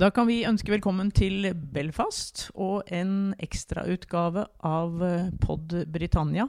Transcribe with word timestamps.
Da 0.00 0.08
kan 0.08 0.24
vi 0.30 0.46
ønske 0.48 0.72
velkommen 0.72 1.10
til 1.12 1.50
Belfast 1.74 2.46
og 2.54 2.88
en 2.88 3.34
ekstrautgave 3.36 4.46
av 4.64 5.02
eh, 5.04 5.26
Pod 5.42 5.74
Britannia. 5.92 6.46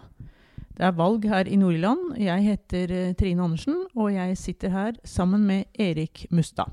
Det 0.77 0.85
er 0.87 0.93
valg 0.95 1.27
her 1.27 1.49
i 1.51 1.57
Nord-Irland. 1.59 2.13
Jeg 2.15 2.45
heter 2.45 2.93
eh, 2.95 3.09
Trine 3.19 3.43
Andersen, 3.43 3.75
og 3.91 4.13
jeg 4.15 4.37
sitter 4.39 4.71
her 4.71 4.95
sammen 5.03 5.43
med 5.49 5.67
Erik 5.75 6.29
Mustad. 6.31 6.71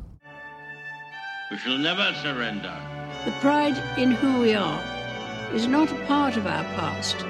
We 1.51 1.59
shall 1.59 1.83
never 1.83 2.15
surrender. 2.23 2.79
The 3.27 3.35
pride 3.43 3.83
in 3.99 4.15
who 4.15 4.39
we 4.39 4.55
are 4.55 4.79
is 5.57 5.67
not 5.67 5.91
a 5.91 5.99
part 6.07 6.37
of 6.37 6.47
our 6.47 6.67
past. 6.79 7.27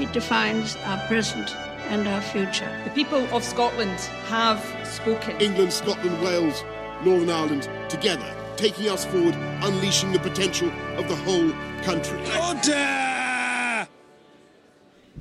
It 0.00 0.12
defines 0.12 0.76
our 0.84 1.00
present 1.08 1.56
and 1.88 2.06
our 2.06 2.20
future. 2.20 2.68
The 2.84 2.92
people 2.92 3.24
of 3.32 3.42
Scotland 3.42 3.96
have 4.28 4.60
spoken. 4.84 5.40
England, 5.40 5.72
Scotland, 5.72 6.20
Wales, 6.20 6.60
Northern 7.06 7.30
Ireland 7.30 7.70
together, 7.88 8.41
taking 8.62 8.88
us 8.94 9.04
forward, 9.04 9.34
unleashing 9.66 10.12
the 10.12 10.20
potential 10.20 10.70
of 10.96 11.08
the 11.08 11.18
whole 11.24 11.50
country. 11.82 12.18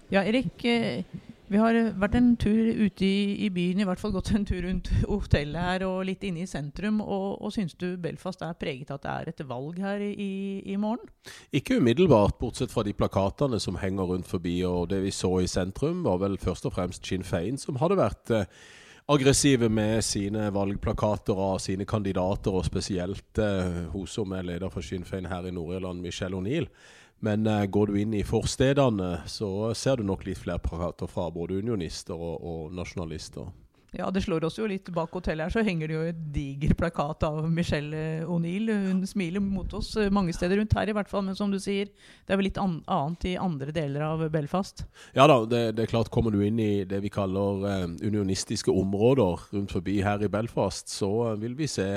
Ja, 0.10 0.24
Erik. 0.24 0.66
eh, 0.66 1.04
Vi 1.52 1.60
har 1.60 1.76
vært 2.00 2.14
en 2.16 2.30
tur 2.40 2.70
ute 2.86 3.04
i, 3.04 3.34
i 3.44 3.50
byen, 3.52 3.82
i 3.82 3.86
hvert 3.88 4.00
fall 4.00 4.14
gått 4.16 4.30
en 4.32 4.46
tur 4.48 4.62
rundt 4.64 4.88
hotellet 5.10 5.60
her 5.60 5.84
og 5.84 6.06
litt 6.08 6.22
inne 6.24 6.46
i 6.46 6.48
sentrum. 6.48 7.02
Og, 7.04 7.42
og 7.44 7.52
syns 7.52 7.74
du 7.76 7.98
Belfast 8.00 8.46
er 8.48 8.54
preget 8.56 8.94
av 8.94 9.02
at 9.02 9.04
det 9.04 9.16
er 9.16 9.32
et 9.34 9.44
valg 9.50 9.82
her 9.84 10.00
i, 10.06 10.62
i 10.64 10.78
morgen? 10.80 11.10
Ikke 11.52 11.82
umiddelbart, 11.82 12.38
bortsett 12.40 12.72
fra 12.72 12.86
de 12.88 12.94
plakatene 12.96 13.60
som 13.60 13.82
henger 13.82 14.14
rundt 14.14 14.30
forbi. 14.32 14.62
Og 14.64 14.88
det 14.94 15.02
vi 15.04 15.12
så 15.12 15.34
i 15.44 15.50
sentrum, 15.52 16.06
var 16.08 16.22
vel 16.24 16.38
først 16.40 16.70
og 16.72 16.78
fremst 16.78 17.10
Sinn 17.10 17.28
Fein, 17.28 17.60
som 17.60 17.82
hadde 17.84 18.00
vært 18.00 18.32
eh, 18.38 18.48
aggressive 19.12 19.70
med 19.70 20.04
sine 20.04 20.50
valgplakater 20.52 21.34
av 21.34 21.58
sine 21.60 21.86
kandidater, 21.86 22.56
og 22.56 22.66
spesielt 22.66 23.40
eh, 23.42 23.90
hun 23.92 24.08
som 24.08 24.32
er 24.36 24.46
leder 24.48 24.72
for 24.72 24.86
Sinn 24.86 25.04
Fein 25.08 25.28
her 25.28 25.48
i 25.48 25.52
Nord-Irland, 25.52 26.00
Michelle 26.04 26.38
O'Neill. 26.40 26.70
Men 27.20 27.44
eh, 27.48 27.66
går 27.68 27.92
du 27.92 27.98
inn 28.00 28.16
i 28.16 28.24
forstedene, 28.26 29.26
så 29.28 29.74
ser 29.76 30.00
du 30.00 30.08
nok 30.08 30.24
litt 30.28 30.40
flere 30.40 30.64
plakater 30.64 31.12
fra 31.12 31.28
både 31.34 31.60
unionister 31.60 32.16
og, 32.16 32.40
og 32.40 32.78
nasjonalister. 32.78 33.52
Ja, 33.92 34.06
det 34.08 34.22
slår 34.24 34.46
oss 34.48 34.56
jo 34.56 34.64
litt 34.72 34.88
bak 34.96 35.12
hotellet 35.12 35.50
her, 35.50 35.52
så 35.52 35.62
henger 35.68 35.90
det 35.90 35.96
jo 35.98 36.04
et 36.08 36.20
diger 36.32 36.72
plakat 36.80 37.26
av 37.28 37.42
Michelle 37.52 38.22
O'Neill. 38.24 38.70
Hun 38.72 39.02
smiler 39.04 39.44
mot 39.44 39.74
oss 39.76 39.90
eh, 40.00 40.08
mange 40.08 40.32
steder 40.32 40.62
rundt 40.62 40.76
her 40.78 40.88
i 40.88 40.94
hvert 40.96 41.10
fall, 41.12 41.26
men 41.28 41.36
som 41.36 41.52
du 41.52 41.58
sier, 41.60 41.90
det 42.24 42.32
er 42.32 42.40
vel 42.40 42.48
litt 42.48 42.60
an 42.62 42.78
annet 42.88 43.28
i 43.28 43.36
andre 43.36 43.76
deler 43.76 44.06
av 44.08 44.24
Belfast. 44.32 44.86
Ja 45.12 45.26
da, 45.28 45.42
det, 45.44 45.60
det 45.76 45.84
er 45.84 45.92
klart 45.92 46.12
kommer 46.14 46.32
du 46.32 46.40
inn 46.40 46.62
i 46.64 46.86
det 46.88 47.02
vi 47.04 47.12
kaller 47.12 47.68
eh, 47.68 47.84
unionistiske 48.00 48.72
områder 48.72 49.44
rundt 49.58 49.76
forbi 49.76 49.98
her 50.08 50.24
i 50.24 50.32
Belfast, 50.32 50.88
så 50.96 51.12
eh, 51.34 51.36
vil 51.44 51.60
vi 51.60 51.68
se 51.68 51.90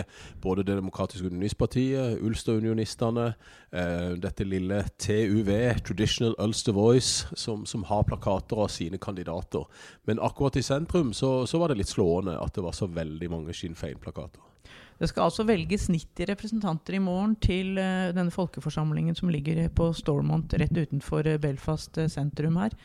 både 0.43 0.67
Det 0.67 0.75
demokratiske 0.81 1.31
unionistpartiet, 1.31 2.19
Ulster-unionistene, 2.27 3.29
eh, 3.71 4.19
dette 4.19 4.49
lille 4.49 4.83
TUV, 4.99 5.53
Traditional 5.87 6.35
Ulster 6.43 6.75
Voice, 6.75 7.31
som, 7.39 7.63
som 7.63 7.87
har 7.87 8.03
plakater 8.11 8.67
av 8.67 8.75
sine 8.75 8.99
kandidater. 8.99 9.63
Men 10.11 10.19
akkurat 10.19 10.59
i 10.59 10.67
sentrum 10.67 11.15
så, 11.15 11.47
så 11.47 11.63
var 11.63 11.71
det 11.71 11.79
litt 11.79 11.84
slående 11.91 12.39
at 12.41 12.55
det 12.57 12.65
var 12.65 12.77
så 12.77 12.89
veldig 12.91 13.31
mange 13.33 13.55
Sinn 13.57 13.77
Fein-plakater. 13.79 14.43
Det 14.99 15.11
skal 15.11 15.27
altså 15.27 15.45
velges 15.47 15.89
90 15.91 16.29
representanter 16.31 16.97
i 16.97 17.03
morgen 17.03 17.35
til 17.43 17.79
eh, 17.83 18.13
denne 18.15 18.33
folkeforsamlingen 18.33 19.17
som 19.19 19.33
ligger 19.33 19.67
på 19.75 19.91
Stormont 19.97 20.55
rett 20.55 20.77
utenfor 20.77 21.27
eh, 21.27 21.41
Belfast 21.43 21.99
eh, 21.99 22.11
sentrum 22.11 22.61
her. 22.63 22.77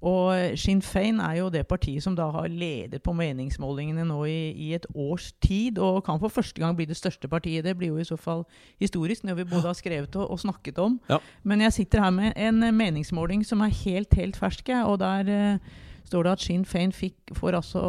Og 0.00 0.56
Sinn 0.56 0.78
Fein 0.80 1.18
er 1.20 1.34
jo 1.42 1.50
det 1.52 1.66
partiet 1.68 2.00
som 2.00 2.14
da 2.16 2.30
har 2.32 2.46
ledet 2.48 3.02
på 3.04 3.12
meningsmålingene 3.12 4.06
nå 4.08 4.22
i, 4.30 4.38
i 4.56 4.70
et 4.72 4.86
års 4.94 5.26
tid, 5.44 5.76
og 5.76 6.00
kan 6.06 6.20
for 6.22 6.32
første 6.32 6.62
gang 6.62 6.72
bli 6.78 6.86
det 6.88 6.96
største 6.96 7.28
partiet. 7.28 7.66
Det 7.66 7.74
blir 7.76 7.92
jo 7.92 8.00
i 8.00 8.08
så 8.08 8.16
fall 8.16 8.46
historisk, 8.80 9.26
når 9.28 9.42
vi 9.42 9.48
både 9.50 9.68
har 9.68 9.76
skrevet 9.76 10.16
og, 10.16 10.30
og 10.32 10.40
snakket 10.40 10.80
om. 10.80 10.96
Ja. 11.10 11.20
Men 11.44 11.66
jeg 11.66 11.76
sitter 11.76 12.06
her 12.06 12.16
med 12.16 12.32
en 12.32 12.64
meningsmåling 12.78 13.44
som 13.44 13.60
er 13.60 13.76
helt, 13.82 14.16
helt 14.16 14.40
fersk, 14.40 14.72
og 14.86 15.02
der 15.04 15.28
eh, 15.28 15.76
står 16.08 16.26
det 16.26 16.32
at 16.32 16.44
Sinn 16.44 16.64
Fein 16.68 16.92
fikk, 16.94 17.34
får 17.36 17.58
altså, 17.58 17.82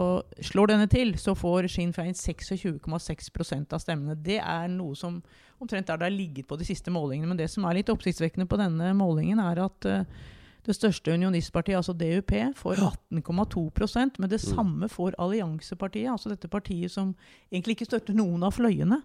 slår 0.52 0.74
denne 0.74 0.90
til, 0.92 1.14
så 1.20 1.36
får 1.38 1.70
Sinn 1.72 1.94
Fein 1.96 2.14
26,6% 2.18 3.78
av 3.78 3.82
stemmene. 3.84 4.18
Det 4.20 4.40
er 4.42 4.68
noe 4.72 4.98
som 4.98 5.22
omtrent 5.62 5.88
der 5.88 6.02
det 6.02 6.10
har 6.10 6.16
ligget 6.16 6.50
på 6.50 6.58
de 6.58 6.68
siste 6.68 6.94
målingene. 6.94 7.32
Men 7.32 7.40
det 7.40 7.50
som 7.54 7.66
er 7.66 7.80
litt 7.80 7.92
oppsiktsvekkende 7.94 8.50
på 8.50 8.60
denne 8.62 8.94
målingen, 8.98 9.42
er 9.44 9.62
at 9.66 9.90
uh, 9.90 10.22
det 10.66 10.76
største 10.78 11.14
unionistpartiet, 11.14 11.78
altså 11.80 11.94
DUP, 11.98 12.34
får 12.58 12.82
18,2% 13.12 14.20
men 14.22 14.30
det 14.30 14.42
samme 14.44 14.90
får 14.90 15.18
Alliansepartiet, 15.22 16.12
altså 16.12 16.30
dette 16.30 16.50
partiet 16.52 16.94
som 16.94 17.16
egentlig 17.52 17.80
ikke 17.80 17.90
støtter 17.90 18.18
noen 18.18 18.44
av 18.46 18.54
fløyene. 18.54 19.02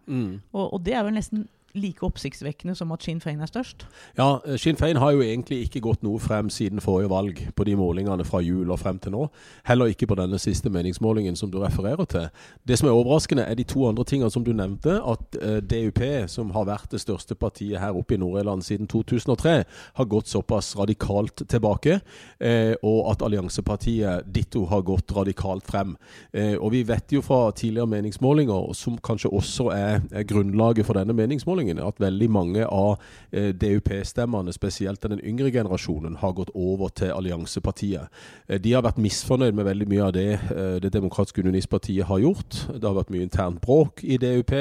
Og, 0.53 0.75
og 0.75 0.83
det 0.85 0.97
er 0.97 1.07
vel 1.07 1.17
nesten 1.17 1.47
like 1.77 2.05
oppsiktsvekkende 2.07 2.75
som 2.77 2.93
at 2.95 3.05
Sinn 3.05 3.21
Fein 3.21 3.41
er 3.41 3.51
størst. 3.51 3.85
Ja, 4.19 4.39
eh, 4.47 4.57
Sinn 4.61 4.77
Fein 4.77 4.97
har 4.97 5.13
jo 5.13 5.23
egentlig 5.25 5.67
ikke 5.67 5.83
gått 5.85 6.03
noe 6.03 6.19
frem 6.23 6.49
siden 6.51 6.81
forrige 6.81 7.11
valg 7.13 7.41
på 7.57 7.65
de 7.65 7.77
målingene 7.77 8.25
fra 8.25 8.41
jul 8.45 8.71
og 8.71 8.81
frem 8.81 8.99
til 8.99 9.13
nå. 9.13 9.29
Heller 9.69 9.93
ikke 9.93 10.09
på 10.09 10.19
denne 10.19 10.39
siste 10.39 10.71
meningsmålingen 10.73 11.37
som 11.37 11.51
du 11.51 11.59
refererer 11.61 12.05
til. 12.11 12.29
Det 12.67 12.79
som 12.79 12.89
er 12.89 12.97
overraskende, 12.97 13.45
er 13.45 13.55
de 13.55 13.65
to 13.65 13.87
andre 13.89 14.05
tingene 14.05 14.31
som 14.31 14.45
du 14.45 14.53
nevnte. 14.53 14.99
At 15.05 15.39
eh, 15.41 15.61
DUP, 15.61 16.03
som 16.33 16.51
har 16.57 16.69
vært 16.69 16.91
det 16.93 17.03
største 17.03 17.35
partiet 17.35 17.81
her 17.81 17.97
oppe 17.97 18.17
i 18.17 18.21
Nord-Irland 18.21 18.65
siden 18.65 18.89
2003, 18.89 19.65
har 19.97 20.11
gått 20.11 20.29
såpass 20.33 20.75
radikalt 20.79 21.45
tilbake. 21.49 22.01
Eh, 22.41 22.75
og 22.83 23.13
at 23.13 23.23
Alliansepartiet 23.23 24.27
ditto 24.33 24.65
har 24.71 24.83
gått 24.87 25.13
radikalt 25.17 25.67
frem. 25.67 25.97
Og 26.37 26.71
vi 26.73 26.83
vet 26.87 27.13
jo 27.13 27.21
fra 27.25 27.51
tidligere 27.57 27.89
meningsmålinger, 27.91 28.73
som 28.77 28.99
kanskje 29.03 29.31
også 29.33 29.69
er 29.73 30.25
grunnlaget 30.29 30.87
for 30.87 30.99
denne 30.99 31.15
meningsmålingen, 31.17 31.66
at 31.83 32.01
veldig 32.01 32.29
mange 32.31 32.67
av 32.67 33.01
eh, 33.31 33.51
DUP-stemmene, 33.55 34.55
spesielt 34.55 35.03
den 35.03 35.21
yngre 35.21 35.51
generasjonen, 35.51 36.17
har 36.23 36.35
gått 36.37 36.53
over 36.55 36.93
til 36.95 37.13
Alliansepartiet. 37.15 38.13
Eh, 38.49 38.61
de 38.63 38.73
har 38.77 38.85
vært 38.87 39.01
misfornøyd 39.03 39.57
med 39.57 39.67
veldig 39.67 39.89
mye 39.91 40.05
av 40.07 40.15
det 40.17 40.29
eh, 40.37 40.77
Det 40.83 40.93
demokratiske 40.93 41.43
unionistpartiet 41.43 42.07
har 42.07 42.23
gjort. 42.23 42.61
Det 42.71 42.85
har 42.87 42.97
vært 42.97 43.11
mye 43.11 43.27
internt 43.27 43.61
bråk 43.61 44.05
i 44.05 44.19
DUP, 44.21 44.53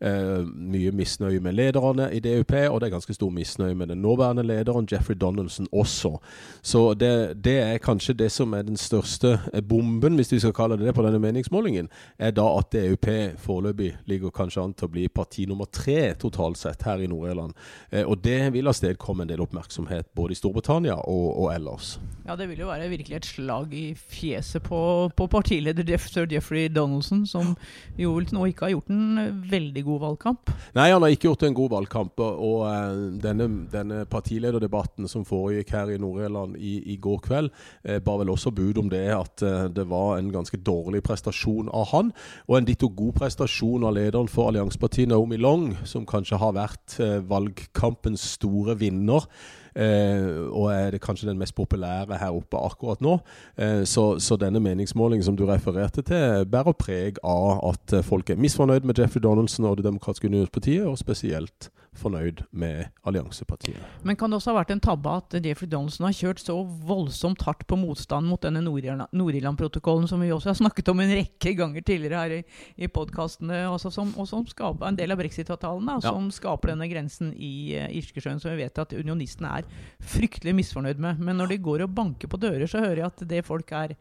mye 0.00 0.90
misnøye 0.94 1.40
med 1.42 1.56
lederne 1.56 2.08
i 2.12 2.20
DUP, 2.20 2.52
og 2.70 2.80
det 2.80 2.88
er 2.88 2.94
ganske 2.94 3.14
stor 3.16 3.30
misnøye 3.32 3.74
med 3.74 3.88
den 3.88 4.02
nåværende 4.04 4.44
lederen, 4.46 4.86
Jeffrey 4.90 5.16
Donaldson, 5.18 5.66
også. 5.72 6.16
Så 6.62 6.94
det, 6.94 7.42
det 7.44 7.56
er 7.62 7.82
kanskje 7.82 8.14
det 8.16 8.30
som 8.32 8.54
er 8.54 8.62
den 8.66 8.76
største 8.76 9.38
bomben, 9.68 10.16
hvis 10.16 10.32
vi 10.32 10.40
skal 10.40 10.54
kalle 10.56 10.78
det 10.78 10.86
det, 10.86 10.94
på 10.94 11.02
denne 11.02 11.20
meningsmålingen, 11.22 11.88
er 12.18 12.30
da 12.36 12.46
at 12.58 12.70
DUP 12.72 13.08
foreløpig 13.42 13.92
ligger 14.06 14.30
kanskje 14.34 14.62
an 14.62 14.74
til 14.76 14.86
å 14.86 14.92
bli 14.92 15.08
parti 15.08 15.46
nummer 15.48 15.66
tre 15.72 16.14
totalt 16.20 16.45
sett 16.54 16.82
her 16.86 17.02
i 17.02 17.08
Nord-Irland. 17.10 17.54
Eh, 17.90 18.06
og 18.06 18.22
det 18.22 18.52
vil 18.54 18.70
avstedkomme 18.70 19.26
en 19.26 19.28
del 19.32 19.42
oppmerksomhet 19.42 20.12
både 20.14 20.32
i 20.32 20.38
Storbritannia 20.38 20.94
og, 20.94 21.26
og 21.34 21.50
ellers. 21.54 21.96
Ja, 22.26 22.34
det 22.36 22.48
vil 22.50 22.58
jo 22.62 22.70
være 22.70 22.88
virkelig 22.90 23.16
et 23.16 23.26
slag 23.28 23.74
i 23.74 23.84
fjeset 23.94 24.62
på, 24.66 24.78
på 25.14 25.26
partileder 25.30 25.86
Jeff, 25.86 26.08
sir 26.10 26.26
Jeffrey 26.30 26.66
Donaldson, 26.68 27.22
som 27.26 27.52
jo 27.98 28.16
vel 28.16 28.26
til 28.26 28.38
nå 28.38 28.48
ikke 28.50 28.66
har 28.66 28.72
gjort 28.74 28.90
en 28.90 29.42
veldig 29.46 29.84
god 29.86 30.00
valgkamp. 30.02 30.50
Nei, 30.74 30.88
han 30.90 31.04
har 31.04 31.14
ikke 31.14 31.28
gjort 31.28 31.44
en 31.46 31.54
god 31.54 31.70
valgkamp. 31.76 32.18
Og, 32.18 32.40
og 32.48 32.64
eh, 32.66 33.04
denne, 33.22 33.46
denne 33.70 34.00
partilederdebatten 34.10 35.06
som 35.10 35.22
foregikk 35.28 35.70
her 35.76 35.92
i 35.94 36.00
Nord-Irland 36.02 36.58
i, 36.58 36.80
i 36.92 36.98
går 36.98 37.20
kveld, 37.28 37.52
eh, 37.86 38.00
bar 38.02 38.18
vel 38.24 38.34
også 38.34 38.50
bud 38.50 38.82
om 38.82 38.90
det 38.90 39.04
at 39.14 39.46
eh, 39.46 39.68
det 39.70 39.86
var 39.86 40.16
en 40.18 40.32
ganske 40.34 40.58
dårlig 40.66 41.04
prestasjon 41.06 41.70
av 41.70 41.92
han. 41.92 42.10
Og 42.50 42.58
en 42.58 42.66
ditto 42.66 42.90
god 42.90 43.14
prestasjon 43.20 43.86
av 43.86 43.94
lederen 43.94 44.26
for 44.26 44.50
alliansepartiet, 44.50 45.12
Naomi 45.14 45.38
Long, 45.38 45.76
som 45.86 46.08
kanskje 46.10 46.25
har 46.34 46.56
vært 46.56 46.96
eh, 46.98 47.20
valgkampens 47.22 48.24
store 48.34 48.74
vinner. 48.80 49.28
Eh, 49.76 50.48
og 50.48 50.70
er 50.72 50.94
det 50.94 51.02
kanskje 51.04 51.28
den 51.28 51.38
mest 51.40 51.54
populære 51.58 52.16
her 52.16 52.32
oppe 52.32 52.56
akkurat 52.56 53.02
nå. 53.04 53.18
Eh, 53.60 53.84
så, 53.84 54.16
så 54.18 54.38
denne 54.40 54.60
meningsmålingen 54.64 55.24
som 55.26 55.36
du 55.36 55.44
refererte 55.46 56.02
til, 56.06 56.46
bærer 56.48 56.72
preg 56.80 57.20
av 57.22 57.60
at 57.74 57.98
eh, 57.98 58.04
folk 58.06 58.30
er 58.32 58.40
misfornøyd 58.40 58.88
med 58.88 58.98
Jeffrey 58.98 59.20
Donaldson 59.22 59.68
og 59.68 59.76
Det 59.76 59.84
demokratiske 59.84 60.30
unionspartiet, 60.32 60.86
og 60.88 60.96
spesielt 60.98 61.68
fornøyd 61.96 62.42
med 62.52 62.90
Alliansepartiet. 63.08 63.80
Men 64.04 64.18
kan 64.20 64.28
det 64.28 64.36
også 64.36 64.52
ha 64.52 64.58
vært 64.58 64.72
en 64.74 64.82
tabbe 64.84 65.12
at 65.16 65.36
Jeffrey 65.40 65.68
Donaldson 65.72 66.04
har 66.04 66.16
kjørt 66.16 66.42
så 66.42 66.56
voldsomt 66.60 67.40
hardt 67.46 67.64
på 67.70 67.78
motstand 67.80 68.28
mot 68.28 68.42
denne 68.44 68.60
Nord-Irland- 68.60 69.08
Nord-Irland-protokollen, 69.16 70.04
som 70.10 70.20
vi 70.20 70.28
også 70.34 70.50
har 70.52 70.58
snakket 70.60 70.90
om 70.92 71.00
en 71.00 71.14
rekke 71.16 71.54
ganger 71.56 71.80
tidligere 71.88 72.20
her 72.20 72.34
i, 72.36 72.42
i 72.84 72.90
podkastene, 72.92 73.62
altså 73.70 73.92
som, 73.94 74.12
og 74.20 74.28
som 74.28 74.44
skaper 74.48 74.90
en 74.90 74.98
del 74.98 75.14
av 75.14 75.22
brexit-avtalen, 75.22 75.88
som 75.88 76.04
Ja. 76.04 76.12
som 76.12 76.28
skaper 76.30 76.74
denne 76.74 76.88
grensen 76.92 77.32
i 77.32 77.54
uh, 77.80 77.88
Irskesjøen, 77.96 78.40
som 78.44 78.52
vi 78.52 78.60
vet 78.60 78.78
at 78.84 78.92
unionistene 78.92 79.54
er 79.56 79.65
fryktelig 80.00 80.54
misfornøyd 80.60 81.00
med. 81.02 81.18
Men 81.20 81.36
når 81.40 81.54
de 81.54 81.58
går 81.66 81.84
og 81.86 81.94
banker 81.96 82.28
på 82.28 82.40
dører, 82.40 82.66
så 82.70 82.82
hører 82.84 83.02
jeg 83.04 83.06
at 83.12 83.26
det 83.28 83.44
folk 83.46 83.72
er 83.72 83.96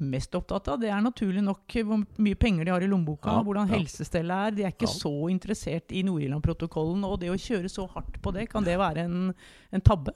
mest 0.00 0.32
opptatt 0.32 0.68
av, 0.72 0.78
det 0.80 0.88
er 0.88 1.02
naturlig 1.04 1.42
nok 1.44 1.74
hvor 1.84 1.98
mye 2.24 2.36
penger 2.40 2.64
de 2.64 2.72
har 2.72 2.80
i 2.80 2.88
lommeboka, 2.88 3.34
Ja, 3.36 3.42
hvordan 3.44 3.68
ja. 3.68 3.76
helsestellet 3.76 4.32
er. 4.46 4.50
De 4.56 4.62
er 4.64 4.72
ikke 4.72 4.88
Ja. 4.88 4.94
så 4.96 5.12
interessert 5.28 5.92
i 5.92 6.00
Nord-Irland-protokollen, 6.02 7.04
og 7.04 7.20
det 7.20 7.28
å 7.28 7.36
kjøre 7.36 7.68
så 7.68 7.84
hardt 7.92 8.16
på 8.22 8.32
det, 8.32 8.48
kan 8.48 8.64
det 8.64 8.78
være 8.80 9.04
en, 9.04 9.34
en 9.72 9.80
tabbe? 9.84 10.14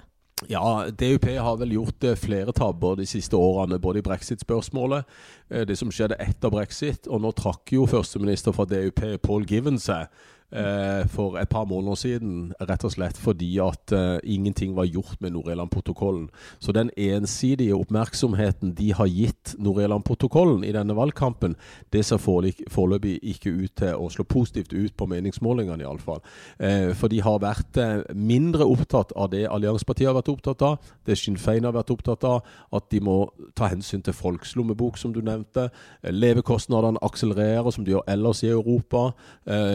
Ja, 0.48 0.88
DUP 0.90 1.24
har 1.38 1.56
vel 1.60 1.76
gjort 1.76 2.02
eh, 2.04 2.16
flere 2.16 2.52
tabber 2.52 2.96
de 2.96 3.04
siste 3.06 3.36
årene, 3.36 3.78
både 3.78 4.00
i 4.00 4.02
brexit-spørsmålet, 4.02 5.04
eh, 5.50 5.64
det 5.68 5.76
som 5.78 5.92
skjedde 5.92 6.16
etter 6.18 6.50
brexit, 6.50 7.06
og 7.06 7.20
nå 7.20 7.30
trakk 7.36 7.72
jo 7.76 7.84
førsteminister 7.86 8.52
fra 8.56 8.64
DUP, 8.64 9.04
Paul 9.22 9.44
Given, 9.44 9.78
seg. 9.78 10.08
Eh, 10.54 11.06
for 11.10 11.38
et 11.40 11.48
par 11.48 11.66
måneder 11.68 11.98
siden, 11.98 12.52
rett 12.60 12.84
og 12.86 12.92
slett 12.94 13.18
fordi 13.20 13.50
at 13.62 13.92
eh, 13.94 14.18
ingenting 14.22 14.74
var 14.76 14.88
gjort 14.88 15.20
med 15.20 15.34
Nord-Irland-protokollen. 15.34 16.28
Så 16.58 16.72
den 16.72 16.90
ensidige 16.96 17.74
oppmerksomheten 17.74 18.74
de 18.78 18.92
har 18.94 19.10
gitt 19.10 19.54
Nord-Irland-protokollen 19.58 20.64
i 20.64 20.72
denne 20.74 20.96
valgkampen, 20.96 21.56
det 21.92 22.04
ser 22.04 22.22
foreløpig 22.22 23.18
ikke 23.34 23.50
ut 23.50 23.74
til 23.80 23.98
å 23.98 24.08
slå 24.12 24.26
positivt 24.28 24.72
ut 24.72 24.96
på 24.96 25.08
meningsmålingene, 25.10 25.84
iallfall. 25.84 26.22
Eh, 26.58 26.92
for 26.94 27.12
de 27.12 27.20
har 27.24 27.42
vært 27.42 27.80
eh, 27.80 28.04
mindre 28.14 28.66
opptatt 28.68 29.14
av 29.16 29.30
det 29.34 29.46
alliansepartiet 29.50 30.10
har 30.10 30.18
vært 30.18 30.32
opptatt 30.32 30.62
av, 30.62 30.92
det 31.06 31.18
Sinn 31.18 31.38
Fein 31.40 31.66
har 31.66 31.74
vært 31.76 31.92
opptatt 31.94 32.24
av, 32.28 32.44
at 32.74 32.88
de 32.92 33.00
må 33.04 33.18
ta 33.58 33.68
hensyn 33.72 34.02
til 34.04 34.16
folks 34.16 34.54
lommebok, 34.58 34.98
som 34.98 35.12
du 35.14 35.20
nevnte. 35.24 35.68
Levekostnadene 36.04 37.00
akselererer, 37.04 37.70
som 37.74 37.84
de 37.84 37.94
gjør 37.94 38.06
ellers 38.10 38.42
i 38.44 38.50
Europa, 38.52 39.10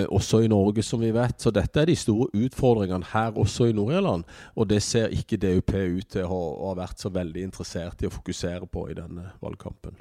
også 0.09 0.41
i 0.43 0.49
Norge, 0.51 0.68
som 0.85 1.01
vi 1.01 1.11
vet. 1.15 1.39
Så 1.41 1.51
dette 1.51 1.81
er 1.81 1.89
de 1.89 1.95
store 1.97 2.29
utfordringene 2.33 3.09
her 3.13 3.37
også 3.39 3.69
i 3.69 3.73
Nord-Irland. 3.73 4.23
Og 4.55 4.69
det 4.69 4.81
ser 4.85 5.13
ikke 5.15 5.39
DUP 5.41 5.73
ut 5.73 6.11
til 6.15 6.25
å 6.25 6.39
ha 6.67 6.75
vært 6.77 7.01
så 7.01 7.11
veldig 7.13 7.43
interessert 7.49 8.03
i 8.03 8.09
å 8.09 8.13
fokusere 8.13 8.69
på 8.69 8.89
i 8.89 8.97
denne 8.97 9.31
valgkampen. 9.41 9.97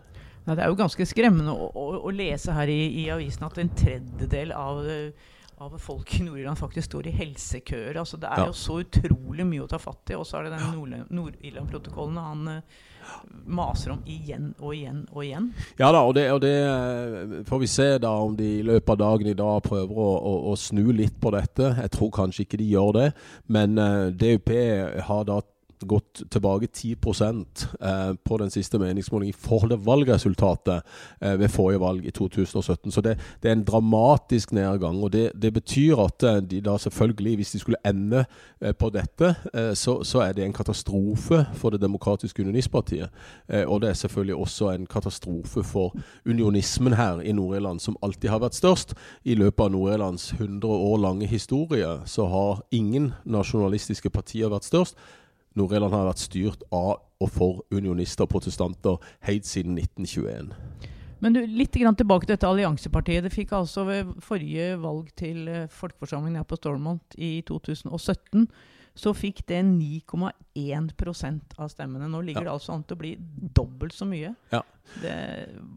Ja, 0.47 0.55
det 0.55 0.65
er 0.65 0.71
jo 0.73 0.79
ganske 0.79 1.05
skremmende 1.05 1.53
å, 1.53 1.67
å, 1.77 1.89
å 2.09 2.13
lese 2.15 2.55
her 2.57 2.71
i, 2.73 2.81
i, 3.03 3.09
avisen 3.13 3.45
at 3.45 3.59
en 3.61 3.73
tredjedel 3.77 4.55
av, 4.57 4.81
av 5.61 5.79
folk 5.79 6.21
i 6.21 6.23
Nord-Irland 6.23 6.59
faktisk 6.59 6.87
står 6.91 7.09
i 7.11 7.15
helsekøer. 7.19 7.97
Altså, 7.99 8.19
det 8.21 8.29
er 8.31 8.45
ja. 8.45 8.51
jo 8.51 8.57
så 8.57 8.79
utrolig 8.85 9.47
mye 9.47 9.65
å 9.65 9.71
ta 9.71 9.81
fatt 9.83 10.13
i. 10.13 10.19
Og 10.19 10.27
så 10.27 10.39
er 10.39 10.47
det 10.47 10.59
den 10.59 11.03
Nord-Irland-protokollen 11.19 12.21
han 12.23 12.51
uh, 12.53 12.79
maser 13.49 13.97
om 13.97 14.03
igjen 14.07 14.53
og 14.59 14.75
igjen 14.77 15.03
og 15.11 15.25
igjen. 15.25 15.51
Ja 15.81 15.91
da, 15.95 16.05
og 16.05 16.15
det, 16.19 16.27
og 16.35 16.43
det, 16.45 16.55
eh, 16.63 17.37
får 17.49 17.63
vi 17.63 17.71
se 17.73 17.89
da 18.03 18.13
om 18.23 18.37
de 18.39 18.49
i 18.59 18.65
løpet 18.67 18.95
av 18.95 19.01
dagen 19.01 19.31
i 19.31 19.37
dag 19.39 19.63
prøver 19.65 20.03
å, 20.05 20.09
å, 20.31 20.35
å 20.53 20.57
snu 20.61 20.85
litt 20.93 21.17
på 21.21 21.33
dette. 21.35 21.73
Jeg 21.83 21.95
tror 21.97 22.13
kanskje 22.21 22.45
ikke 22.45 22.61
de 22.61 22.69
gjør 22.75 22.93
det, 23.01 23.09
men 23.49 23.79
uh, 23.81 23.89
eh, 24.09 24.13
DUP 24.13 24.53
har 25.09 25.25
da 25.29 25.41
gått 25.87 26.23
tilbake 26.31 26.67
10 26.67 26.93
eh, 26.93 28.15
på 28.25 28.39
den 28.39 28.51
siste 28.51 28.79
meningsmålingen 28.79 29.35
i 29.35 29.47
forhold 29.49 29.71
til 29.71 29.85
valgresultatet 29.87 30.83
eh, 31.21 31.37
ved 31.41 31.49
forrige 31.49 31.81
valg 31.81 32.07
i 32.07 32.11
2017. 32.11 32.93
Så 32.93 33.01
det, 33.01 33.19
det 33.43 33.49
er 33.49 33.57
en 33.57 33.65
dramatisk 33.65 34.53
nedgang. 34.53 35.03
og 35.05 35.13
Det, 35.13 35.33
det 35.35 35.53
betyr 35.53 35.97
at 36.05 36.23
eh, 36.23 36.43
de 36.43 36.61
da 36.61 36.77
selvfølgelig, 36.79 37.37
hvis 37.37 37.53
de 37.53 37.59
skulle 37.59 37.83
ende 37.87 38.25
på 38.79 38.91
dette, 38.91 39.35
så, 39.75 40.03
så, 40.03 40.19
er 40.21 40.33
det 40.33 40.45
en 40.45 40.53
katastrofe 40.53 41.45
for 41.55 41.71
det 41.71 41.81
demokratiske 41.81 42.43
unionistpartiet. 42.43 43.09
Og 43.67 43.81
det 43.81 43.91
er 43.91 43.95
selvfølgelig 43.95 44.35
også 44.35 44.71
en 44.71 44.87
katastrofe 44.87 45.63
for 45.63 45.95
unionismen 46.27 46.93
her 46.93 47.21
i 47.21 47.33
Nord-Irland, 47.33 47.81
som 47.81 47.97
alltid 48.03 48.29
har 48.29 48.43
vært 48.43 48.59
størst. 48.59 48.95
I 49.25 49.35
løpet 49.35 49.65
av 49.65 49.71
Nord-Irlands 49.71 50.33
100 50.33 50.67
år 50.67 50.99
lange 50.99 51.27
historie 51.27 52.01
så 52.07 52.27
har 52.27 52.63
ingen 52.75 53.13
nasjonalistiske 53.25 54.11
partier 54.11 54.51
vært 54.51 54.67
størst. 54.69 54.99
Nord-Irland 55.59 55.95
har 55.95 56.09
vært 56.09 56.23
styrt 56.23 56.65
av 56.75 57.05
og 57.19 57.33
for 57.35 57.65
unionister 57.75 58.29
og 58.29 58.33
protestanter 58.37 59.11
helt 59.27 59.47
siden 59.49 59.79
1921. 59.79 60.53
Men 61.19 61.35
du, 61.35 61.41
litt 61.51 61.75
tilbake 61.75 62.29
til 62.29 62.37
dette 62.37 62.47
alliansepartiet. 62.47 63.25
Det 63.27 63.35
fikk 63.35 63.57
altså 63.59 63.83
ved 63.89 64.13
forrige 64.23 64.77
valg 64.79 65.09
til 65.19 65.49
eh, 65.51 65.71
folkeforsamlingen 65.75 66.39
her 66.39 66.47
på 66.47 66.59
Stormont 66.61 67.19
i 67.19 67.41
2017 67.49 68.47
så 68.99 69.13
fikk 69.15 69.45
det 69.47 69.61
9,1% 69.63 71.59
av 71.59 71.69
stemmene. 71.71 72.09
Nå 72.11 72.21
ligger 72.27 72.43
ja. 72.43 72.49
det 72.49 72.55
altså 72.57 72.75
an 72.75 72.85
til 72.87 72.97
å 72.97 73.03
bli 73.03 73.13
dobbelt 73.55 73.95
så 73.95 74.09
mye. 74.09 74.33
Ja. 74.51 74.63
Det, 75.03 75.15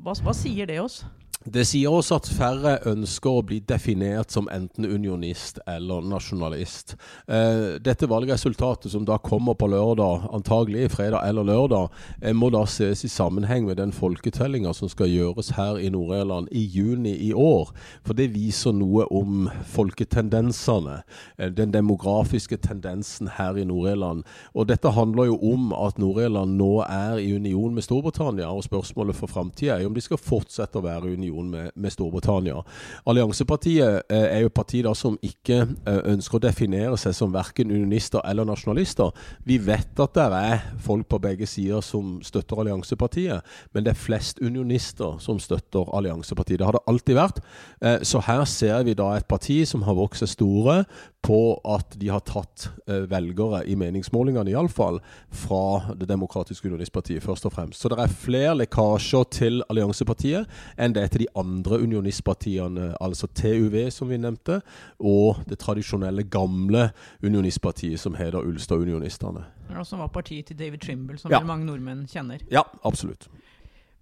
hva, 0.01 0.15
hva 0.25 0.33
sier 0.37 0.69
det 0.69 0.79
oss? 0.81 1.03
Det 1.41 1.63
sier 1.65 1.89
også 1.89 2.19
at 2.19 2.27
færre 2.37 2.71
ønsker 2.85 3.33
å 3.33 3.41
bli 3.41 3.55
definert 3.65 4.29
som 4.29 4.45
enten 4.53 4.85
unionist 4.85 5.57
eller 5.65 6.03
nasjonalist. 6.05 6.93
Eh, 7.25 7.79
dette 7.81 8.05
valgresultatet 8.05 8.93
som 8.93 9.07
da 9.09 9.17
kommer 9.17 9.57
på 9.57 9.71
lørdag, 9.71 10.27
antagelig 10.37 10.91
fredag 10.93 11.25
eller 11.25 11.47
lørdag, 11.49 11.89
eh, 12.21 12.35
må 12.37 12.51
da 12.53 12.61
ses 12.69 13.01
i 13.05 13.09
sammenheng 13.09 13.65
med 13.65 13.77
den 13.77 13.91
folketellinga 13.91 14.75
som 14.77 14.87
skal 14.87 15.09
gjøres 15.09 15.49
her 15.57 15.79
i 15.81 15.89
Nord-Irland 15.89 16.51
i 16.51 16.61
juni 16.61 17.15
i 17.25 17.31
år. 17.33 17.73
For 18.05 18.13
det 18.13 18.35
viser 18.35 18.77
noe 18.77 19.07
om 19.09 19.49
folketendensene, 19.65 21.01
eh, 21.39 21.49
den 21.49 21.71
demografiske 21.71 22.61
tendensen 22.61 23.27
her 23.39 23.57
i 23.57 23.65
Nord-Irland. 23.65 24.23
Og 24.53 24.67
dette 24.67 24.93
handler 24.93 25.25
jo 25.25 25.39
om 25.41 25.73
at 25.73 25.97
Nord-Irland 25.97 26.55
nå 26.55 26.85
er 26.85 27.17
i 27.17 27.33
union 27.33 27.73
med 27.73 27.81
Storbritannia, 27.81 28.45
og 28.45 28.61
spørsmålet 28.61 29.15
for 29.15 29.25
framtida 29.25 29.79
er 29.79 29.87
om 29.87 29.95
de 29.95 30.01
skal 30.01 30.17
fortsette 30.17 30.77
å 30.77 30.85
være 30.85 31.17
union 31.17 31.30
union 31.31 31.49
med, 31.49 31.71
med 31.75 31.91
Storbritannia. 31.91 32.61
Alliansepartiet 33.05 34.03
eh, 34.09 34.27
er 34.35 34.43
jo 34.43 34.51
et 34.51 34.55
parti 34.55 34.81
da 34.85 34.93
som 34.97 35.17
ikke 35.23 35.61
eh, 35.63 36.01
ønsker 36.11 36.37
å 36.39 36.43
definere 36.43 36.97
seg 36.99 37.15
som 37.15 37.33
verken 37.33 37.71
unionister 37.71 38.21
eller 38.27 38.47
nasjonalister. 38.47 39.11
Vi 39.47 39.57
vet 39.61 39.99
at 39.99 40.15
det 40.17 40.27
er 40.37 40.65
folk 40.81 41.07
på 41.11 41.21
begge 41.23 41.47
sider 41.49 41.81
som 41.85 42.19
støtter 42.25 42.61
alliansepartiet, 42.61 43.41
men 43.73 43.85
det 43.85 43.93
er 43.93 44.01
flest 44.01 44.41
unionister 44.41 45.19
som 45.23 45.39
støtter 45.41 45.89
alliansepartiet. 45.95 46.59
Det 46.59 46.67
har 46.67 46.77
det 46.77 46.85
alltid 46.91 47.17
vært. 47.17 47.41
Eh, 47.81 47.99
så 48.07 48.23
her 48.27 48.45
ser 48.49 48.83
vi 48.87 48.97
da 48.97 49.13
et 49.15 49.29
parti 49.29 49.61
som 49.67 49.85
har 49.87 49.97
vokst 49.97 50.25
seg 50.25 50.33
store 50.35 50.77
på 51.21 51.61
at 51.69 51.93
de 52.01 52.09
har 52.09 52.23
tatt 52.25 52.67
velgere 53.09 53.61
i 53.69 53.75
meningsmålingene, 53.77 54.51
iallfall, 54.53 54.97
fra 55.29 55.93
Det 55.95 56.07
demokratiske 56.09 56.67
unionistpartiet, 56.67 57.21
først 57.23 57.45
og 57.45 57.53
fremst. 57.53 57.81
Så 57.81 57.91
det 57.91 57.99
er 58.01 58.15
flere 58.23 58.55
lekkasjer 58.57 59.27
til 59.29 59.61
alliansepartiet 59.69 60.49
enn 60.81 60.95
det 60.95 61.03
er 61.03 61.13
til 61.13 61.25
de 61.25 61.29
andre 61.37 61.81
unionistpartiene, 61.83 62.95
altså 63.01 63.29
TUV, 63.37 63.77
som 63.93 64.09
vi 64.09 64.17
nevnte, 64.17 64.61
og 64.99 65.43
det 65.49 65.59
tradisjonelle, 65.61 66.25
gamle 66.31 66.89
unionistpartiet 67.23 67.99
som 68.01 68.17
heter 68.17 68.41
Ulstad-unionistene. 68.41 69.45
Som 69.87 70.01
var 70.03 70.11
partiet 70.11 70.49
til 70.49 70.57
David 70.59 70.81
Trimble, 70.83 71.17
som 71.21 71.31
ja. 71.31 71.39
mange 71.45 71.69
nordmenn 71.69 72.07
kjenner. 72.09 72.41
Ja, 72.51 72.65
absolutt. 72.83 73.29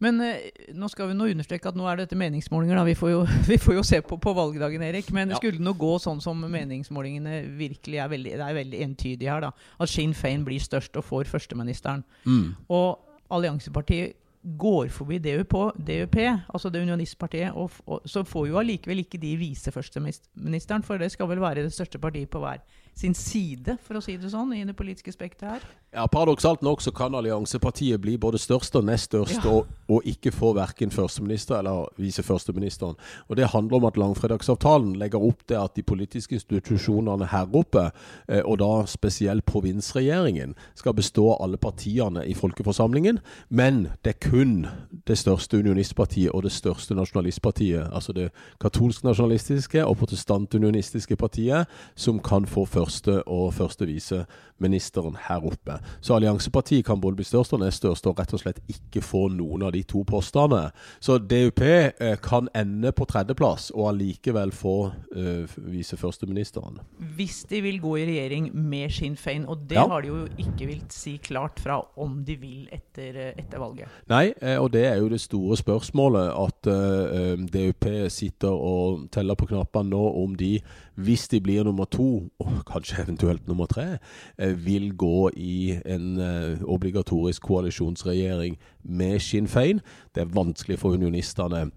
Men 0.04 0.22
eh, 0.24 0.50
nå 0.76 0.88
skal 0.92 1.12
vi 1.12 1.18
nå 1.18 1.28
understreke 1.34 1.72
at 1.72 1.78
nå 1.78 1.88
er 1.92 2.02
dette 2.02 2.18
meningsmålinger. 2.20 2.80
Vi 2.88 2.96
får, 3.00 3.12
jo, 3.14 3.24
vi, 3.52 3.60
får 3.62 3.78
jo, 3.80 3.84
se 3.88 4.02
på, 4.06 4.20
på 4.22 4.34
valgdagen, 4.38 4.84
Erik. 4.88 5.12
Men 5.16 5.34
ja. 5.34 5.40
skulle 5.40 5.60
det 5.60 5.66
nå 5.68 5.76
gå 5.80 5.92
sånn 6.02 6.24
som 6.24 6.40
meningsmålingene 6.40 7.44
virkelig 7.60 8.02
er 8.04 8.14
veldig, 8.16 8.38
det 8.40 8.48
er 8.48 8.58
veldig 8.62 8.82
entydige 8.88 9.34
her, 9.34 9.50
da, 9.50 9.52
at 9.80 9.92
Sinn 9.92 10.16
Fein 10.18 10.48
blir 10.48 10.64
størst 10.64 10.98
og 11.00 11.06
får 11.08 11.30
førsteministeren, 11.32 12.06
mm. 12.26 12.48
og 12.76 13.06
Alliansepartiet 13.30 14.18
går 14.60 14.88
forbi 14.94 15.18
DUP, 15.20 15.54
DUP 15.76 16.16
altså 16.24 16.70
det 16.72 16.82
unionistpartiet, 16.82 17.52
og, 17.52 17.72
og, 17.86 18.02
så 18.08 18.24
får 18.24 18.48
jo 18.48 18.60
allikevel 18.62 19.04
ikke 19.04 19.20
de 19.20 19.34
viseførsteministeren, 19.38 20.84
for 20.84 20.98
det 20.98 21.12
skal 21.12 21.28
vel 21.30 21.42
være 21.44 21.66
det 21.66 21.74
største 21.76 22.00
partiet 22.00 22.32
på 22.32 22.40
hver 22.40 22.64
sin 23.00 23.16
side, 23.16 23.78
for 23.86 24.00
å 24.00 24.04
si 24.04 24.18
det 24.20 24.32
sånn, 24.34 24.52
i 24.58 24.66
det 24.68 24.76
politiske 24.78 25.14
spekteret 25.16 25.60
her. 25.60 25.68
Ja, 25.90 26.04
Paradoksalt 26.06 26.62
nok 26.62 26.84
så 26.86 26.92
kan 26.94 27.16
alliansepartiet 27.18 27.98
bli 28.02 28.14
både 28.22 28.38
størst 28.38 28.76
og 28.78 28.84
nest 28.86 29.10
størst, 29.10 29.40
ja. 29.42 29.50
og, 29.50 29.70
og, 29.90 30.04
ikke 30.06 30.30
få 30.32 30.52
verken 30.54 30.92
førsteminister 30.94 31.58
eller 31.58 31.88
viseførsteministeren. 31.98 32.98
Og 33.28 33.38
Det 33.38 33.48
handler 33.50 33.78
om 33.78 33.88
at 33.90 33.98
langfredagsavtalen 33.98 34.94
legger 35.02 35.24
opp 35.26 35.42
til 35.48 35.58
at 35.58 35.74
de 35.76 35.82
politiske 35.82 36.38
institusjonene 36.38 37.26
her 37.32 37.50
oppe, 37.58 37.88
eh, 38.28 38.44
og 38.46 38.60
da 38.62 38.86
spesielt 38.86 39.46
provinsregjeringen, 39.50 40.54
skal 40.76 40.94
bestå 40.94 41.32
av 41.34 41.42
alle 41.48 41.58
partiene 41.58 42.26
i 42.28 42.36
folkeforsamlingen. 42.38 43.20
Men 43.50 43.88
det 44.06 44.14
er 44.14 44.30
kun 44.30 44.68
det 45.08 45.18
største 45.18 45.58
unionistpartiet 45.58 46.32
og 46.32 46.44
det 46.44 46.54
største 46.54 46.94
nasjonalistpartiet, 46.94 47.90
altså 47.90 48.14
det 48.14 48.30
katolsk-nasjonalistiske 48.62 49.86
og 49.86 49.98
protestant-unionistiske 50.04 51.18
partiet, 51.18 51.66
som 51.96 52.20
kan 52.20 52.46
få 52.46 52.66
første 52.90 53.22
og 53.30 53.54
første 53.54 53.86
viseministeren 53.88 55.18
her 55.28 55.46
oppe. 55.46 55.78
Så 56.02 56.18
alliansepartiet 56.18 56.86
kan 56.86 57.02
både 57.02 57.20
bli 57.20 57.28
størst 57.28 57.54
og 57.54 57.62
nest 57.64 57.84
størst, 57.84 58.08
og 58.10 58.20
rett 58.20 58.34
og 58.34 58.42
slett 58.42 58.60
ikke 58.72 59.04
få 59.06 59.28
noen 59.34 59.64
av 59.68 59.74
de 59.76 59.84
to 59.88 60.04
postene. 60.08 60.70
Så 61.00 61.20
DUP 61.22 61.62
eh, 61.64 62.18
kan 62.24 62.50
ende 62.58 62.92
på 62.96 63.08
tredjeplass, 63.10 63.70
og 63.76 63.92
allikevel 63.94 64.52
få 64.56 64.76
uh, 64.90 65.58
viseførsteministeren. 65.70 66.80
Hvis 67.16 67.44
de 67.50 67.62
vil 67.64 67.80
gå 67.82 67.96
i 68.02 68.08
regjering 68.10 68.50
med 68.54 68.92
Sinn 68.94 69.18
Fein, 69.20 69.46
og 69.50 69.66
det 69.70 69.80
ja. 69.80 69.86
har 69.90 70.04
de 70.04 70.12
jo 70.12 70.26
ikke 70.40 70.70
vilt 70.70 70.96
si 70.96 71.18
klart 71.24 71.62
fra 71.62 71.80
om 72.00 72.20
de 72.26 72.36
vil 72.40 72.68
etter, 72.74 73.16
eh, 73.16 73.34
etter 73.40 73.62
valget. 73.62 74.00
Nei, 74.10 74.32
og 74.60 74.72
det 74.74 74.86
er 74.90 74.98
jo 75.00 75.10
det 75.12 75.22
store 75.22 75.58
spørsmålet, 75.60 76.34
at 76.34 76.72
uh, 76.72 77.46
DUP 77.54 77.88
sitter 78.12 78.52
og 78.54 79.08
teller 79.14 79.38
på 79.40 79.50
knappene 79.52 79.94
nå 79.94 80.04
om 80.24 80.36
de, 80.40 80.58
hvis 81.00 81.28
de 81.32 81.40
blir 81.44 81.64
nummer 81.68 81.88
to, 81.90 82.10
og 82.42 82.60
kanskje 82.80 83.04
eventuelt 83.04 83.48
nummer 83.48 83.68
tre, 83.70 83.98
uh, 84.42 84.66
vil 84.66 84.94
gå 84.98 85.30
i 85.36 85.80
en 85.86 86.18
uh, 86.18 86.64
obligatorisk 86.64 87.44
koalisjonsregjering 87.44 88.58
med 88.84 89.20
Sinn 89.20 89.48
Fein. 89.48 89.84
Det 90.16 90.24
er 90.24 90.34
vanskelig 90.34 90.80
for 90.80 90.96
unionistene 90.96 91.70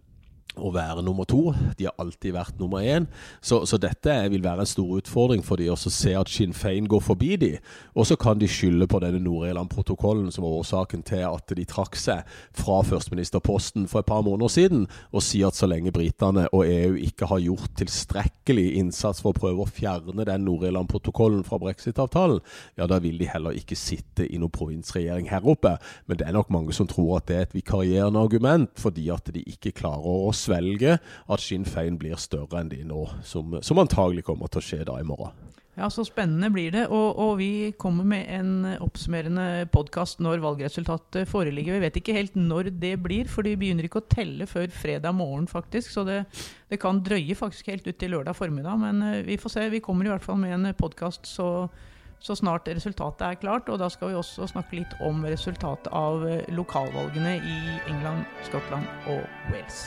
å 0.60 0.72
være 0.74 1.02
nummer 1.04 1.26
to. 1.28 1.52
De 1.78 1.86
har 1.88 1.96
alltid 2.00 2.34
vært 2.36 2.58
nummer 2.60 2.84
én. 2.84 3.06
Så, 3.40 3.62
så 3.68 3.78
dette 3.80 4.14
vil 4.32 4.44
være 4.44 4.64
en 4.64 4.68
stor 4.68 4.98
utfordring 5.00 5.44
for 5.46 5.60
de 5.60 5.70
å 5.72 5.76
se 5.78 6.14
at 6.18 6.30
Sinn 6.32 6.52
Fein 6.56 6.88
går 6.90 7.02
forbi 7.04 7.36
de. 7.40 7.52
Og 7.96 8.08
så 8.08 8.16
kan 8.20 8.40
de 8.40 8.48
skylde 8.50 8.88
på 8.90 9.00
denne 9.02 9.22
Nord-Irland-protokollen 9.24 10.30
som 10.34 10.44
var 10.44 10.58
årsaken 10.60 11.04
til 11.08 11.24
at 11.28 11.54
de 11.56 11.66
trakk 11.68 11.96
seg 11.98 12.28
fra 12.58 12.80
førsteministerposten 12.86 13.88
for 13.90 14.02
et 14.02 14.08
par 14.08 14.24
måneder 14.26 14.52
siden, 14.52 14.86
og 15.12 15.24
si 15.24 15.42
at 15.46 15.56
så 15.56 15.68
lenge 15.70 15.92
britene 15.94 16.46
og 16.52 16.66
EU 16.68 16.98
ikke 17.00 17.28
har 17.30 17.42
gjort 17.42 17.72
tilstrekkelig 17.80 18.68
innsats 18.80 19.22
for 19.22 19.32
å 19.32 19.38
prøve 19.38 19.64
å 19.64 19.70
fjerne 19.70 20.26
den 20.28 20.46
Nord-Irland-protokollen 20.48 21.44
fra 21.46 21.60
brexit-avtalen, 21.62 22.42
ja, 22.78 22.88
da 22.90 22.98
vil 23.02 23.18
de 23.20 23.28
heller 23.30 23.56
ikke 23.56 23.78
sitte 23.78 24.26
i 24.26 24.40
noen 24.40 24.52
provinsregjering 24.52 25.30
her 25.32 25.46
oppe. 25.48 25.76
Men 26.06 26.20
det 26.20 26.28
er 26.28 26.36
nok 26.36 26.52
mange 26.52 26.74
som 26.76 26.88
tror 26.90 27.18
at 27.18 27.28
det 27.30 27.36
er 27.36 27.46
et 27.46 27.56
vikarierende 27.56 28.20
argument, 28.20 28.70
fordi 28.80 29.08
at 29.14 29.30
de 29.32 29.44
ikke 29.48 29.74
klarer 29.82 30.28
å 30.28 30.32
svelge 30.42 30.98
at 30.98 31.44
Sinn 31.44 31.66
Fein 31.68 31.98
blir 32.00 32.18
større 32.20 32.60
enn 32.60 32.72
de 32.72 32.82
nå, 32.88 33.06
som, 33.26 33.58
som 33.62 33.82
antagelig 33.82 34.26
kommer 34.28 34.50
til 34.52 34.62
å 34.62 34.68
skje 34.68 34.84
da 34.88 34.98
i 35.00 35.06
morgen. 35.06 35.52
Ja, 35.72 35.88
Så 35.90 36.04
spennende 36.04 36.50
blir 36.52 36.72
det. 36.72 36.84
Og, 36.92 37.16
og 37.18 37.38
vi 37.38 37.72
kommer 37.80 38.04
med 38.04 38.26
en 38.28 38.66
oppsummerende 38.84 39.64
podkast 39.72 40.20
når 40.20 40.42
valgresultatet 40.44 41.28
foreligger. 41.30 41.78
Vi 41.78 41.84
vet 41.86 41.96
ikke 41.96 42.16
helt 42.16 42.36
når 42.36 42.68
det 42.82 42.98
blir, 43.00 43.30
for 43.30 43.46
de 43.46 43.54
begynner 43.56 43.88
ikke 43.88 44.02
å 44.02 44.10
telle 44.12 44.46
før 44.46 44.68
fredag 44.68 45.16
morgen, 45.16 45.48
faktisk. 45.48 45.94
Så 45.94 46.04
det, 46.04 46.18
det 46.68 46.80
kan 46.82 47.00
drøye 47.00 47.38
faktisk 47.38 47.72
helt 47.72 47.88
ut 47.88 47.96
til 47.96 48.12
lørdag 48.12 48.36
formiddag. 48.36 48.76
Men 48.84 49.00
eh, 49.06 49.22
vi 49.24 49.40
får 49.40 49.56
se. 49.56 49.64
Vi 49.72 49.80
kommer 49.80 50.08
i 50.08 50.12
hvert 50.12 50.26
fall 50.26 50.42
med 50.42 50.58
en 50.58 50.74
podkast 50.76 51.24
så, 51.30 51.48
så 52.20 52.36
snart 52.36 52.68
resultatet 52.68 53.24
er 53.30 53.40
klart. 53.40 53.72
Og 53.72 53.80
da 53.80 53.88
skal 53.88 54.12
vi 54.12 54.20
også 54.20 54.52
snakke 54.52 54.82
litt 54.82 55.00
om 55.08 55.24
resultatet 55.24 55.88
av 55.88 56.28
eh, 56.28 56.44
lokalvalgene 56.52 57.38
i 57.40 57.58
England, 57.88 58.28
Skottland 58.44 58.84
og 59.08 59.24
Wales. 59.48 59.86